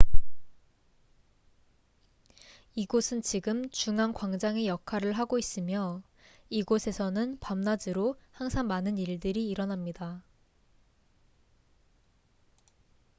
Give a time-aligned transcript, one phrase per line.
[2.73, 6.01] 이곳은 지금 중앙 광장의 역할을 하고 있으며
[6.49, 10.23] 이곳에서는 밤낮으로 항상 많은 일들이 일어납니다